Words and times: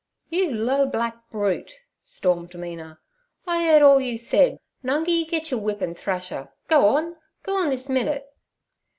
'You 0.31 0.49
low, 0.51 0.87
black 0.87 1.29
brute!' 1.29 1.75
stormed 2.03 2.57
Mina; 2.57 2.99
'I 3.45 3.69
'eard 3.69 3.81
all 3.83 4.01
you 4.01 4.17
said. 4.17 4.57
Nungi, 4.83 5.29
get 5.29 5.51
your 5.51 5.59
whip 5.59 5.79
and 5.79 5.95
thrash 5.95 6.31
'er. 6.31 6.51
Go 6.67 6.87
on—go 6.87 7.55
on 7.55 7.69
this 7.69 7.87
minute.' 7.87 8.25